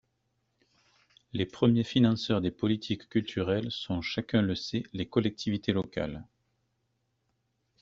[1.31, 6.25] Les premiers financeurs des politiques culturelles sont, chacun le sait, les collectivités locales.